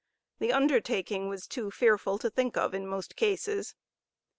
The 0.39 0.51
undertaking 0.51 1.29
was 1.29 1.45
too 1.45 1.69
fearful 1.69 2.17
to 2.17 2.31
think 2.31 2.57
of 2.57 2.73
in 2.73 2.87
most 2.87 3.15
cases. 3.15 3.75